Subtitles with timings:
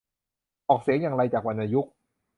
[0.69, 1.93] ออกเสียงอย่างไรจากวรรณยุกต์